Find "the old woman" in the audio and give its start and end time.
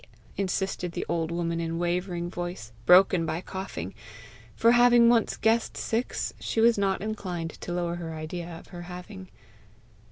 0.93-1.59